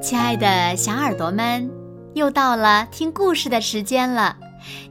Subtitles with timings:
[0.00, 1.70] 亲爱的小耳朵们，
[2.14, 4.36] 又到了听故事的时间了，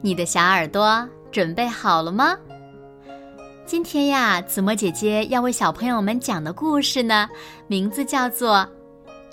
[0.02, 2.36] 你的小耳朵准备好了吗？
[3.66, 7.30] 今天呀，子墨姐姐要为小朋友们讲的故事呢，
[7.68, 8.68] 名字叫做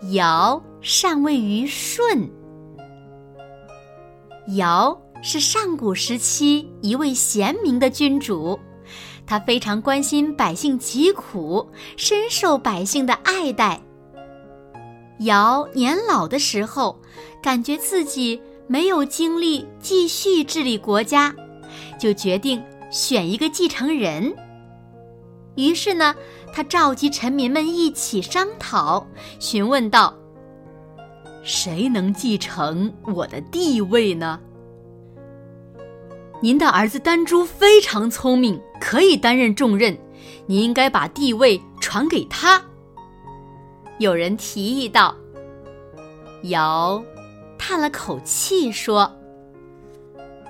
[0.13, 2.05] 《尧禅位于舜》。
[4.57, 8.59] 尧是上古时期一位贤明的君主，
[9.27, 13.81] 他非常关心百姓疾苦，深受百姓的爱戴。
[15.21, 17.01] 尧年老的时候，
[17.43, 21.35] 感觉自己没有精力继续治理国家，
[21.99, 24.35] 就决定选一个继承人。
[25.57, 26.15] 于是呢，
[26.53, 29.07] 他召集臣民们一起商讨，
[29.41, 30.15] 询问道
[31.43, 34.39] ：“谁能继承我的地位呢？”
[36.43, 39.97] 您的儿子丹朱非常聪明，可以担任重任，
[40.47, 42.63] 你应该把地位传给他。
[43.99, 45.17] 有人提议道
[46.45, 47.03] ：“尧
[47.57, 49.11] 叹了口气说：‘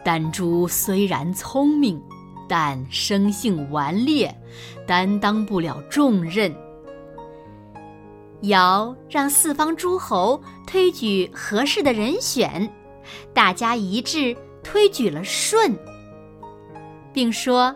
[0.04, 2.02] 丹朱虽然聪明，
[2.48, 4.36] 但生性顽劣，
[4.88, 6.52] 担当不了重任。’
[8.42, 12.70] 尧让四方诸侯推举合适的人选，
[13.32, 15.78] 大家一致推举了舜，
[17.12, 17.72] 并说：‘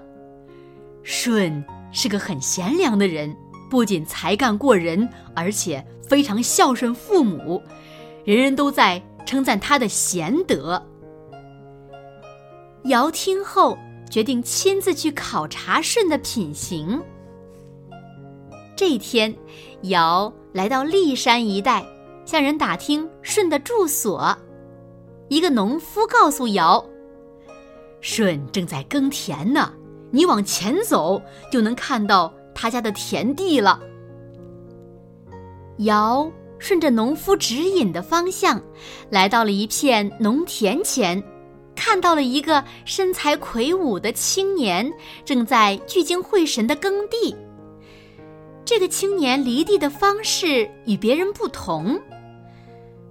[1.05, 3.33] 舜是个很贤良的人。’”
[3.71, 7.63] 不仅才干过人，而且非常孝顺父母，
[8.25, 10.85] 人人都在称赞他的贤德。
[12.87, 13.79] 尧听后
[14.11, 17.01] 决定亲自去考察舜的品行。
[18.75, 19.33] 这一天，
[19.83, 21.87] 尧来到骊山一带，
[22.25, 24.37] 向人打听舜的住所。
[25.31, 26.85] 一个农夫告诉尧
[28.03, 29.73] ：“舜正在耕田呢，
[30.11, 33.81] 你往前走就能看到。”他家的田地了。
[35.79, 38.61] 尧顺着农夫指引的方向，
[39.09, 41.23] 来到了一片农田前，
[41.75, 44.93] 看到了一个身材魁梧的青年
[45.25, 47.35] 正在聚精会神的耕地。
[48.63, 51.99] 这个青年犁地的方式与别人不同，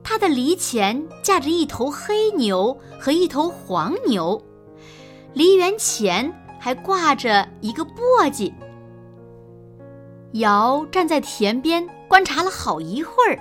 [0.04, 4.42] 他的犁前架着一头黑牛和一头黄牛，
[5.34, 8.52] 犁园前还挂着一个簸箕。
[10.34, 13.40] 尧站在田边观察了好一会儿，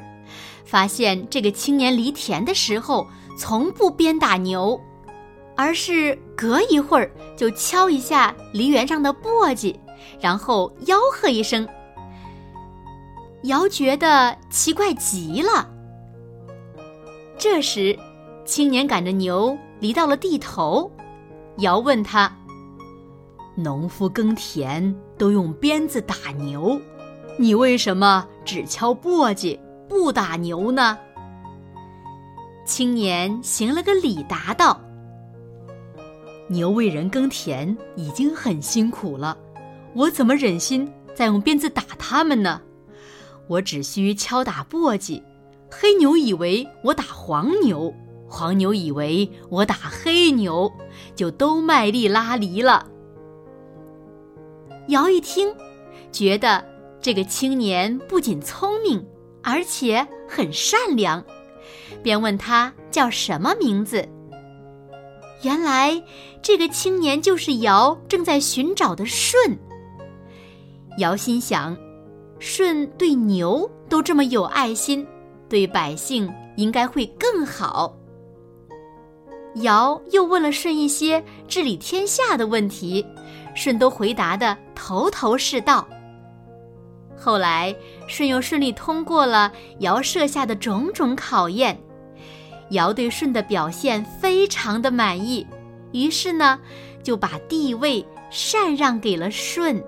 [0.65, 3.07] 发现这个青年犁田的时候
[3.39, 4.79] 从不鞭打牛，
[5.57, 9.75] 而是隔一会儿就敲一下犁园上的簸箕，
[10.21, 11.67] 然后吆喝一声。
[13.45, 15.71] 尧觉得奇怪极了。
[17.39, 17.97] 这时，
[18.45, 20.91] 青年赶着牛犁到了地头，
[21.59, 22.37] 尧问他。
[23.55, 26.81] 农夫耕田都用鞭子打牛，
[27.39, 29.57] 你为什么只敲簸箕
[29.89, 30.99] 不打牛呢？
[32.67, 34.81] 青年行了个礼，答道
[36.51, 39.39] ：“牛为人耕田已经很辛苦了，
[39.95, 42.61] 我怎么忍心再用鞭子打它们呢？
[43.47, 45.23] 我只需敲打簸箕，
[45.71, 47.93] 黑牛以为我打黄牛，
[48.27, 50.73] 黄牛以为我打黑牛，
[51.15, 52.87] 就都卖力拉犁了。”
[54.89, 55.55] 尧一听，
[56.11, 56.65] 觉得
[57.01, 59.05] 这个青年不仅聪明，
[59.43, 61.23] 而且很善良，
[62.03, 64.09] 便问他叫什么名字。
[65.43, 66.03] 原来
[66.43, 69.39] 这个青年就是尧正在寻找的舜。
[70.99, 71.77] 尧心想，
[72.41, 75.07] 舜对牛都这么有爱心，
[75.49, 77.95] 对百姓应该会更好。
[79.57, 83.05] 尧又问了舜一些治理天下的问题。
[83.55, 85.89] 舜都回答的头头是道。
[87.17, 87.75] 后来，
[88.07, 91.77] 舜又顺利通过了尧设下的种种考验，
[92.71, 95.45] 尧对舜的表现非常的满意，
[95.91, 96.57] 于是呢，
[97.03, 99.83] 就把帝位禅让给了舜。